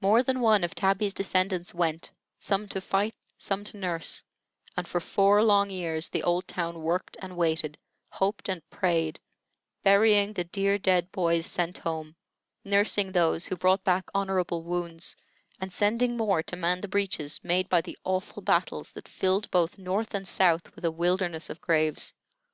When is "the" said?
6.08-6.22, 10.32-10.44, 16.80-16.88, 17.82-17.98